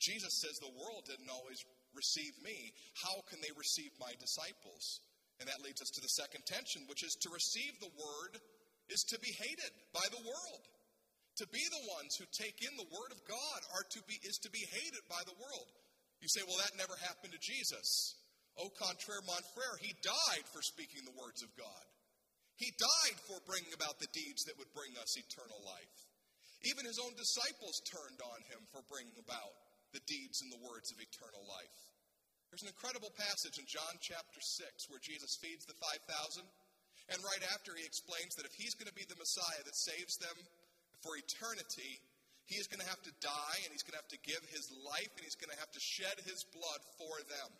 [0.03, 1.63] Jesus says the world didn't always
[1.95, 5.01] receive me, how can they receive my disciples?
[5.39, 8.41] And that leads us to the second tension, which is to receive the word
[8.89, 10.63] is to be hated by the world.
[11.43, 14.41] To be the ones who take in the word of God are to be is
[14.41, 15.69] to be hated by the world.
[16.17, 18.17] You say, well, that never happened to Jesus.
[18.57, 21.85] Au contraire, mon frere, he died for speaking the words of God.
[22.57, 25.97] He died for bringing about the deeds that would bring us eternal life.
[26.65, 29.53] Even his own disciples turned on him for bringing about
[29.93, 31.77] the deeds and the words of eternal life.
[32.49, 36.43] There's an incredible passage in John chapter 6 where Jesus feeds the 5,000.
[37.11, 40.19] And right after, he explains that if he's going to be the Messiah that saves
[40.19, 40.35] them
[41.03, 41.99] for eternity,
[42.47, 44.71] he is going to have to die and he's going to have to give his
[44.83, 47.51] life and he's going to have to shed his blood for them.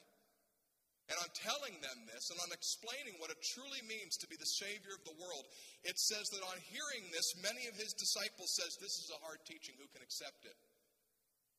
[1.07, 4.47] And on telling them this and on explaining what it truly means to be the
[4.59, 5.47] Savior of the world,
[5.87, 9.39] it says that on hearing this, many of his disciples says, This is a hard
[9.47, 10.55] teaching, who can accept it?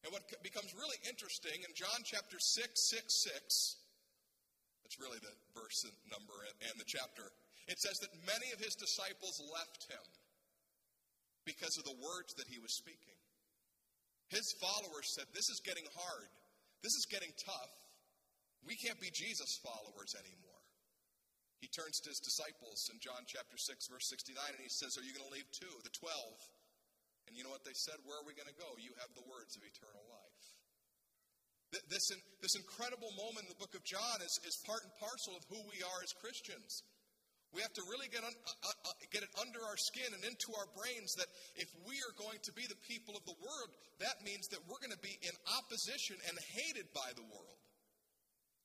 [0.05, 3.76] And what becomes really interesting in John chapter 6, 6, 6,
[4.84, 7.34] that's really the verse and number and the chapter,
[7.66, 10.07] it says that many of his disciples left him
[11.44, 13.18] because of the words that he was speaking.
[14.28, 16.28] His followers said, This is getting hard.
[16.84, 17.74] This is getting tough.
[18.64, 20.62] We can't be Jesus' followers anymore.
[21.61, 25.03] He turns to his disciples in John chapter 6, verse 69, and he says, Are
[25.03, 25.72] you going to leave too?
[25.82, 26.14] The 12.
[27.29, 28.01] And you know what they said?
[28.09, 28.72] Where are we going to go?
[28.81, 30.45] You have the words of eternal life.
[31.93, 32.09] This,
[32.41, 35.61] this incredible moment in the book of John is, is part and parcel of who
[35.68, 36.81] we are as Christians.
[37.53, 40.57] We have to really get, un, uh, uh, get it under our skin and into
[40.57, 41.29] our brains that
[41.61, 44.81] if we are going to be the people of the world, that means that we're
[44.81, 47.61] going to be in opposition and hated by the world.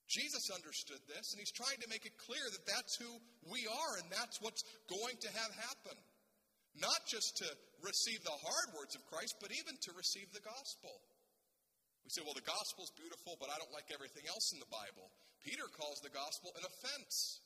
[0.08, 3.08] Jesus understood this, and he's trying to make it clear that that's who
[3.48, 5.96] we are and that's what's going to have happen.
[6.76, 7.48] Not just to
[7.84, 11.04] receive the hard words of Christ, but even to receive the gospel.
[12.04, 15.08] We say, well, the gospel's beautiful, but I don't like everything else in the Bible.
[15.44, 17.40] Peter calls the gospel an offense.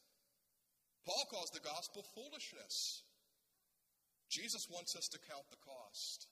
[1.05, 3.05] Paul calls the gospel foolishness.
[4.29, 6.27] Jesus wants us to count the cost.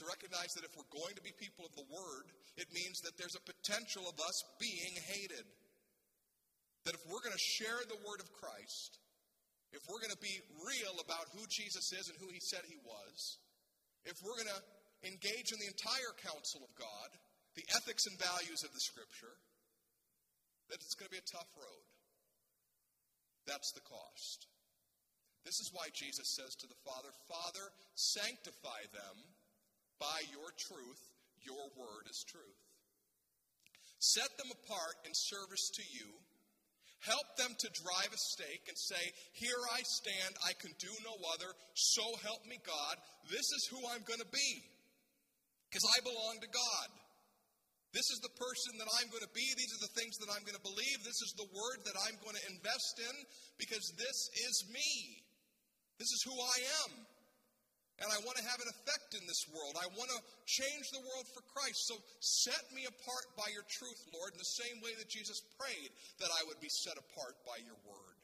[0.00, 3.18] To recognize that if we're going to be people of the Word, it means that
[3.20, 5.44] there's a potential of us being hated.
[6.88, 9.01] That if we're going to share the Word of Christ,
[9.72, 12.80] if we're going to be real about who Jesus is and who he said he
[12.84, 13.40] was,
[14.04, 14.62] if we're going to
[15.08, 17.08] engage in the entire counsel of God,
[17.56, 19.36] the ethics and values of the Scripture,
[20.68, 21.86] that it's going to be a tough road.
[23.48, 24.46] That's the cost.
[25.44, 29.16] This is why Jesus says to the Father, Father, sanctify them
[29.98, 31.02] by your truth.
[31.42, 32.62] Your word is truth.
[33.98, 36.06] Set them apart in service to you
[37.02, 39.02] Help them to drive a stake and say,
[39.34, 42.94] Here I stand, I can do no other, so help me God.
[43.26, 44.50] This is who I'm going to be,
[45.66, 46.88] because I belong to God.
[47.92, 49.44] This is the person that I'm going to be.
[49.44, 50.98] These are the things that I'm going to believe.
[51.04, 53.14] This is the word that I'm going to invest in
[53.60, 55.20] because this is me.
[56.00, 56.56] This is who I
[56.88, 56.92] am.
[58.02, 59.78] And I want to have an effect in this world.
[59.78, 61.86] I want to change the world for Christ.
[61.86, 65.94] So set me apart by your truth, Lord, in the same way that Jesus prayed
[66.18, 68.18] that I would be set apart by your word.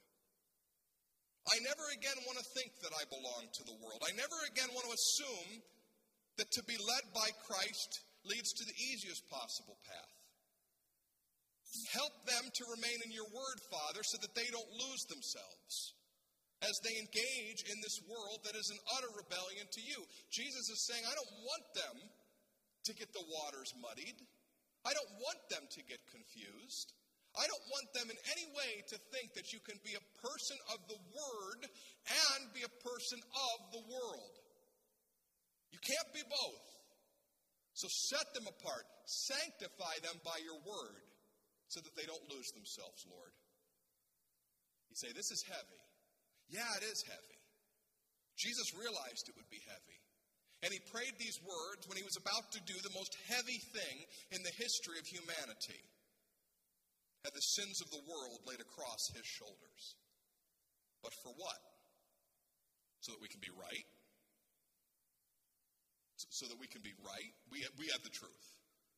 [1.46, 4.02] I never again want to think that I belong to the world.
[4.02, 5.62] I never again want to assume
[6.42, 10.18] that to be led by Christ leads to the easiest possible path.
[11.94, 15.97] Help them to remain in your word, Father, so that they don't lose themselves
[16.62, 19.98] as they engage in this world that is an utter rebellion to you.
[20.30, 21.96] Jesus is saying, I don't want them
[22.88, 24.18] to get the waters muddied.
[24.82, 26.94] I don't want them to get confused.
[27.36, 30.58] I don't want them in any way to think that you can be a person
[30.74, 34.34] of the Word and be a person of the world.
[35.70, 36.68] You can't be both.
[37.78, 41.06] So set them apart, sanctify them by your word,
[41.70, 43.30] so that they don't lose themselves, Lord.
[44.90, 45.78] You say, This is heavy.
[46.48, 47.40] Yeah, it is heavy.
[48.36, 50.00] Jesus realized it would be heavy.
[50.62, 53.96] And he prayed these words when he was about to do the most heavy thing
[54.34, 55.82] in the history of humanity.
[57.24, 59.82] Had the sins of the world laid across his shoulders.
[61.02, 61.62] But for what?
[63.00, 63.86] So that we can be right?
[66.26, 67.32] so that we can be right.
[67.50, 68.46] We have, we have the truth.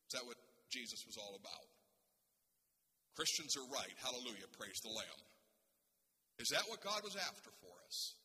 [0.09, 0.40] Is that what
[0.72, 1.66] Jesus was all about?
[3.14, 3.92] Christians are right.
[4.01, 4.48] Hallelujah.
[4.57, 5.20] Praise the Lamb.
[6.41, 8.16] Is that what God was after for us?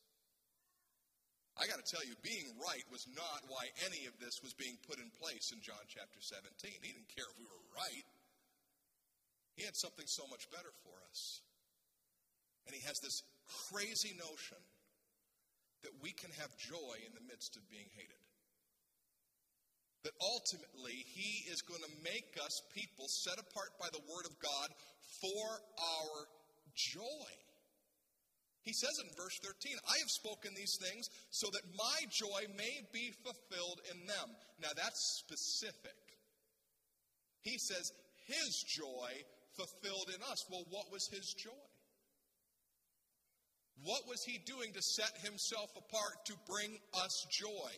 [1.60, 4.80] I got to tell you, being right was not why any of this was being
[4.88, 6.48] put in place in John chapter 17.
[6.80, 8.08] He didn't care if we were right,
[9.56, 11.44] He had something so much better for us.
[12.64, 13.20] And He has this
[13.68, 14.60] crazy notion
[15.84, 18.20] that we can have joy in the midst of being hated
[20.04, 24.38] that ultimately He is going to make us people set apart by the Word of
[24.38, 24.68] God
[25.20, 25.46] for
[25.82, 26.16] our
[26.76, 27.28] joy.
[28.66, 32.82] He says in verse 13, I have spoken these things so that my joy may
[32.92, 34.34] be fulfilled in them.
[34.60, 35.94] Now that's specific.
[37.42, 37.92] He says,
[38.26, 39.22] His joy
[39.54, 40.44] fulfilled in us.
[40.50, 41.50] Well, what was His joy?
[43.84, 47.70] What was He doing to set Himself apart to bring us joy?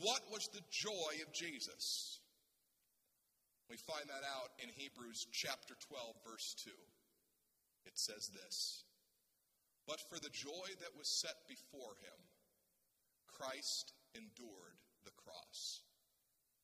[0.00, 2.20] What was the joy of Jesus?
[3.68, 6.70] We find that out in Hebrews chapter 12, verse 2.
[7.84, 8.83] It says this
[9.86, 12.18] But for the joy that was set before him,
[13.28, 15.84] Christ endured the cross,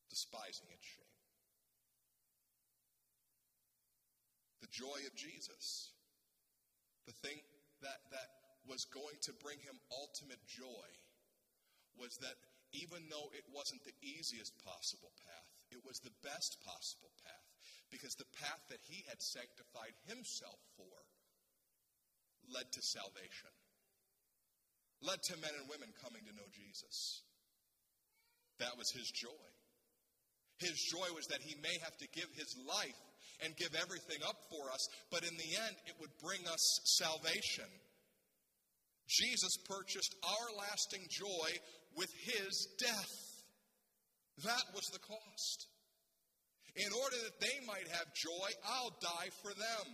[0.08, 1.04] despising its shame.
[4.62, 5.92] The joy of Jesus,
[7.06, 7.40] the thing
[7.82, 8.30] that, that
[8.68, 10.88] was going to bring him ultimate joy,
[11.98, 12.38] was that
[12.72, 17.50] even though it wasn't the easiest possible path, it was the best possible path
[17.90, 21.09] because the path that he had sanctified himself for
[22.54, 23.52] led to salvation,
[25.02, 27.22] led to men and women coming to know Jesus.
[28.58, 29.50] That was his joy.
[30.60, 33.00] His joy was that he may have to give his life
[33.42, 36.60] and give everything up for us, but in the end, it would bring us
[37.00, 37.68] salvation.
[39.08, 41.50] Jesus purchased our lasting joy
[41.96, 43.14] with his death.
[44.44, 45.66] That was the cost.
[46.76, 49.88] In order that they might have joy, I'll die for them.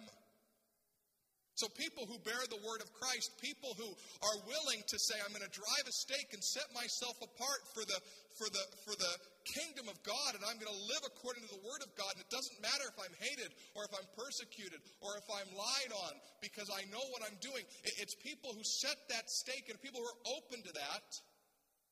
[1.56, 5.32] So, people who bear the word of Christ, people who are willing to say, I'm
[5.32, 7.96] going to drive a stake and set myself apart for the,
[8.36, 9.12] for the, for the
[9.48, 12.20] kingdom of God, and I'm going to live according to the word of God, and
[12.20, 16.12] it doesn't matter if I'm hated or if I'm persecuted or if I'm lied on
[16.44, 17.64] because I know what I'm doing.
[17.96, 21.08] It's people who set that stake and people who are open to that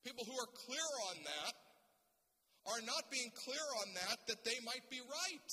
[0.05, 1.53] People who are clear on that
[2.69, 5.51] are not being clear on that that they might be right.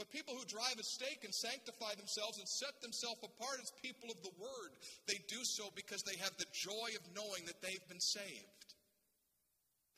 [0.00, 4.08] But people who drive a stake and sanctify themselves and set themselves apart as people
[4.08, 4.72] of the Word,
[5.04, 8.64] they do so because they have the joy of knowing that they've been saved.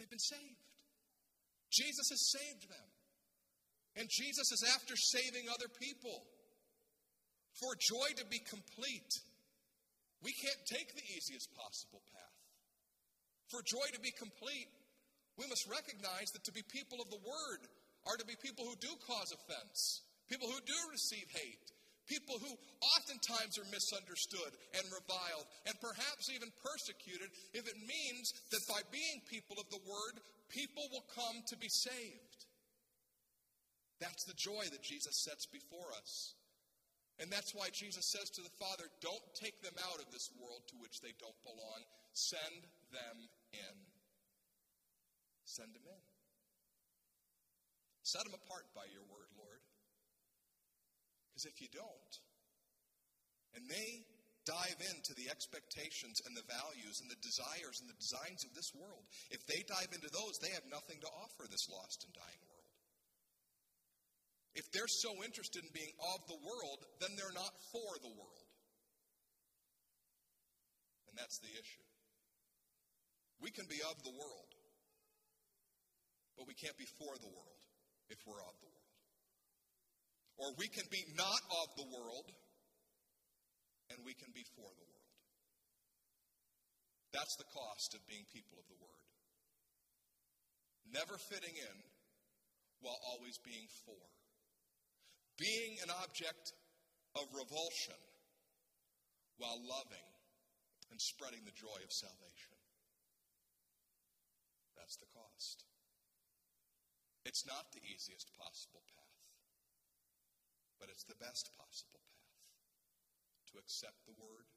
[0.03, 0.59] They've been saved.
[1.71, 2.89] Jesus has saved them.
[3.95, 6.27] And Jesus is after saving other people.
[7.63, 9.15] For joy to be complete,
[10.19, 12.43] we can't take the easiest possible path.
[13.55, 14.67] For joy to be complete,
[15.39, 17.71] we must recognize that to be people of the Word
[18.07, 21.67] are to be people who do cause offense, people who do receive hate,
[22.07, 22.53] people who
[22.99, 29.23] oftentimes are misunderstood and reviled, and perhaps even persecuted, if it means that by being
[29.31, 30.19] people of the Word,
[30.51, 32.41] people will come to be saved.
[34.03, 36.35] That's the joy that Jesus sets before us.
[37.21, 40.67] And that's why Jesus says to the Father, Don't take them out of this world
[40.69, 41.87] to which they don't belong.
[42.13, 43.17] Send them
[43.53, 43.77] in.
[45.45, 46.12] Send them in.
[48.03, 49.63] Set them apart by your word, Lord.
[51.31, 52.15] Because if you don't,
[53.55, 54.03] and they
[54.43, 58.75] dive into the expectations and the values and the desires and the designs of this
[58.75, 62.43] world, if they dive into those, they have nothing to offer this lost and dying
[62.51, 62.71] world.
[64.59, 68.51] If they're so interested in being of the world, then they're not for the world.
[71.09, 71.87] And that's the issue.
[73.41, 74.53] We can be of the world,
[76.37, 77.63] but we can't be for the world
[78.13, 78.93] if we're of the world.
[80.37, 82.29] Or we can be not of the world
[83.89, 84.93] and we can be for the world.
[87.13, 89.05] That's the cost of being people of the Word.
[90.89, 91.77] Never fitting in
[92.81, 94.01] while always being for.
[95.37, 96.53] Being an object
[97.17, 98.01] of revulsion
[99.37, 100.09] while loving
[100.91, 102.57] and spreading the joy of salvation.
[104.77, 105.65] That's the cost.
[107.25, 109.27] It's not the easiest possible path,
[110.83, 112.39] but it's the best possible path
[113.55, 114.51] to accept the Word,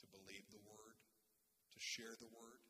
[0.00, 0.96] to believe the Word,
[1.72, 2.64] to share the Word,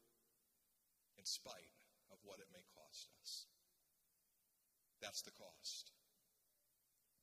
[1.18, 1.78] in spite
[2.10, 3.46] of what it may cost us.
[4.98, 5.94] That's the cost.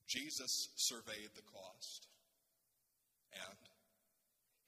[0.07, 2.07] Jesus surveyed the cost,
[3.35, 3.59] and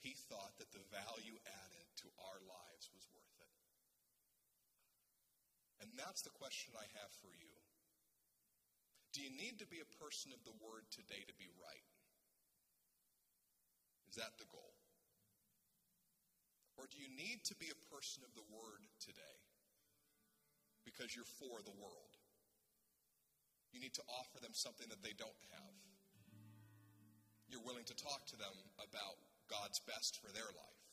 [0.03, 3.55] he thought that the value added to our lives was worth it.
[5.81, 7.53] And that's the question I have for you.
[9.13, 11.87] Do you need to be a person of the Word today to be right?
[14.09, 14.73] Is that the goal?
[16.79, 19.37] Or do you need to be a person of the Word today
[20.87, 22.17] because you're for the world?
[23.69, 25.77] You need to offer them something that they don't have.
[27.47, 29.19] You're willing to talk to them about
[29.51, 30.83] God's best for their life.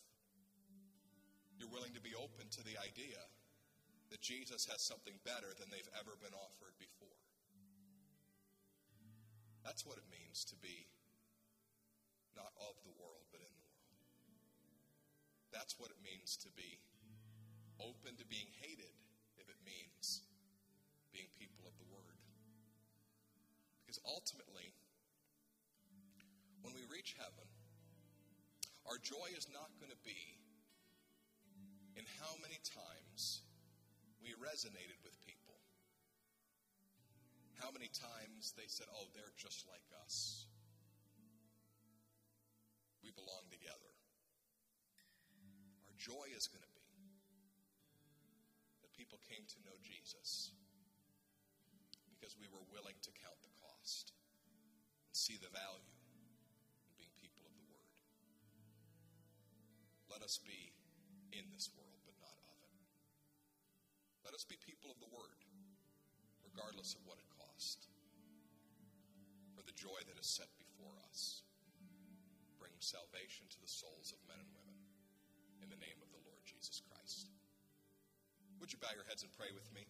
[1.58, 3.18] You're willing to be open to the idea
[4.10, 7.20] that Jesus has something better than they've ever been offered before.
[9.64, 10.88] That's what it means to be
[12.32, 13.98] not of the world, but in the world.
[15.50, 16.78] That's what it means to be
[17.82, 18.94] open to being hated
[19.36, 20.22] if it means
[21.10, 22.18] being people of the Word.
[23.82, 24.70] Because ultimately,
[26.62, 27.48] when we reach heaven,
[28.86, 30.38] our joy is not going to be
[31.96, 33.42] in how many times
[34.28, 35.56] we resonated with people.
[37.64, 40.44] How many times they said, oh, they're just like us.
[43.00, 43.92] We belong together.
[45.88, 46.92] Our joy is going to be
[48.84, 50.52] that people came to know Jesus
[52.12, 54.12] because we were willing to count the cost
[55.08, 55.96] and see the value
[56.84, 57.96] in being people of the Word.
[60.12, 60.76] Let us be
[61.32, 61.87] in this world
[64.38, 65.42] us be people of the Word,
[66.46, 67.90] regardless of what it cost.
[69.58, 71.42] For the joy that is set before us
[72.62, 74.78] brings salvation to the souls of men and women
[75.58, 77.34] in the name of the Lord Jesus Christ.
[78.62, 79.82] Would you bow your heads and pray with me?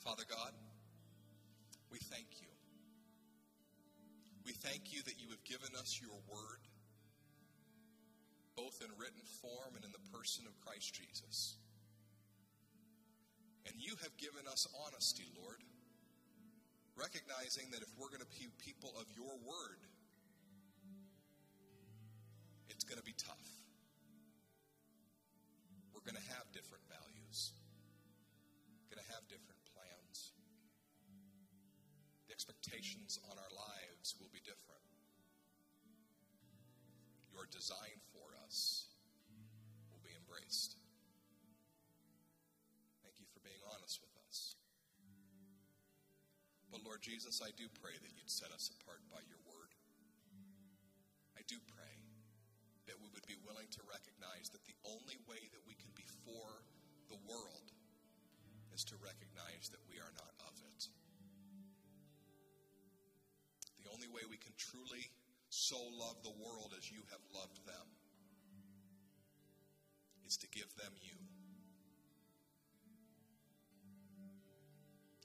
[0.00, 0.56] Father God,
[1.92, 2.48] we thank you.
[4.48, 6.64] We thank you that you have given us your word
[8.78, 11.56] both in written form and in the person of Christ Jesus.
[13.66, 15.60] And you have given us honesty, Lord,
[16.96, 19.82] recognizing that if we're going to be people of your word,
[22.68, 23.48] it's going to be tough.
[25.92, 27.52] We're going to have different values,
[28.90, 30.32] going to have different plans.
[32.26, 34.82] The expectations on our lives will be different.
[37.34, 38.00] Your design
[38.48, 38.88] us
[39.92, 40.80] will be embraced.
[43.04, 44.56] Thank you for being honest with us.
[46.72, 49.76] But Lord Jesus, I do pray that you'd set us apart by your word.
[51.36, 51.92] I do pray
[52.88, 56.08] that we would be willing to recognize that the only way that we can be
[56.24, 56.64] for
[57.12, 57.68] the world
[58.72, 60.88] is to recognize that we are not of it.
[63.84, 65.12] The only way we can truly
[65.52, 67.97] so love the world as you have loved them
[70.28, 71.16] is to give them you.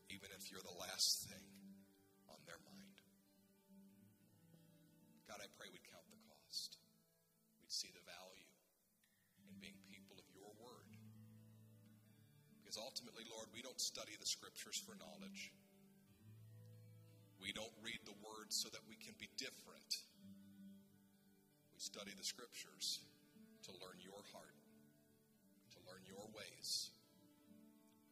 [0.08, 1.43] Even if you're the last thing
[2.32, 2.95] on their mind.
[5.28, 6.80] God, I pray we'd count the cost.
[7.60, 8.47] We'd see the value
[9.51, 10.88] in being people of your word.
[12.64, 15.51] Because ultimately, Lord, we don't study the scriptures for knowledge.
[17.43, 19.91] We don't read the word so that we can be different.
[21.76, 23.04] We study the scriptures
[23.68, 24.62] to learn your heart
[26.13, 26.93] your ways,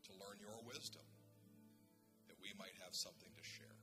[0.07, 1.05] to learn your wisdom
[2.27, 3.79] that we might have something to share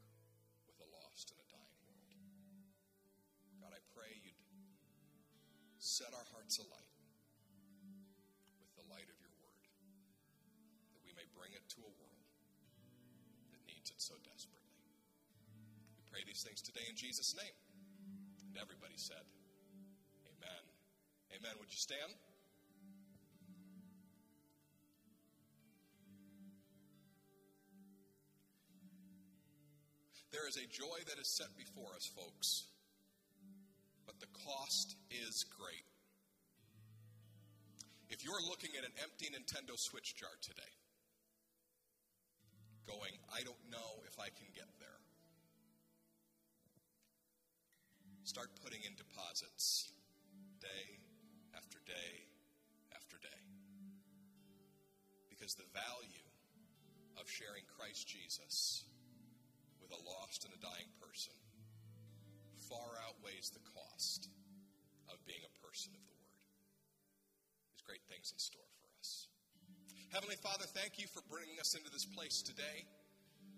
[0.68, 2.12] with a lost and a dying world.
[3.62, 4.36] God, I pray you'd
[5.80, 6.92] set our hearts alight
[8.60, 9.64] with the light of your word,
[10.92, 12.28] that we may bring it to a world
[13.54, 14.76] that needs it so desperately.
[15.96, 17.56] We pray these things today in Jesus' name.
[18.52, 19.22] And everybody said,
[20.34, 20.64] Amen.
[21.36, 21.54] Amen.
[21.60, 22.12] Would you stand?
[30.30, 32.64] There is a joy that is set before us, folks,
[34.04, 35.88] but the cost is great.
[38.10, 40.74] If you're looking at an empty Nintendo Switch jar today,
[42.86, 45.00] going, I don't know if I can get there,
[48.24, 49.92] start putting in deposits
[50.60, 51.00] day
[51.56, 52.28] after day
[52.96, 53.40] after day.
[55.28, 56.28] Because the value
[57.20, 58.84] of sharing Christ Jesus
[59.80, 61.34] with a lost and a dying person
[62.68, 64.28] far outweighs the cost
[65.08, 66.36] of being a person of the Word.
[67.72, 69.32] There's great things in store for us.
[70.12, 72.84] Heavenly Father, thank you for bringing us into this place today.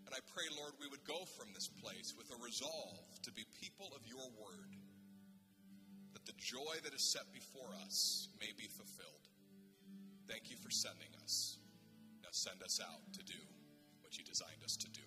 [0.07, 3.43] And I pray, Lord, we would go from this place with a resolve to be
[3.59, 4.79] people of your Word,
[6.15, 9.27] that the joy that is set before us may be fulfilled.
[10.31, 11.59] Thank you for sending us.
[12.23, 13.39] Now send us out to do
[14.03, 15.07] what you designed us to do.